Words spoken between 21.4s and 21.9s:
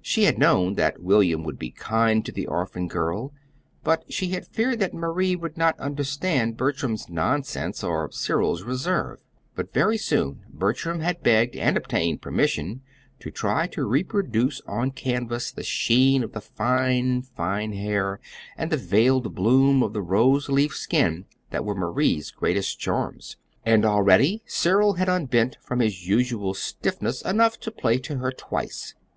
that were